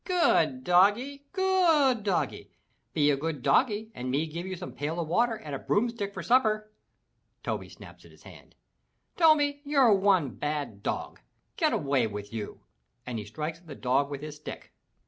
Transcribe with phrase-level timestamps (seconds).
[0.03, 1.25] "Good doggie!
[1.31, 2.49] Good doggie.
[2.91, 6.11] Be a good doggie and me give you some pail of water and a broomstick
[6.11, 6.71] for supper!"
[7.43, 8.55] Toby snaps at his hand.
[9.15, 11.19] "Toby, you're one bad dog!
[11.55, 12.61] Get away with you!"
[13.05, 14.73] and he strikes at the dog with his stick.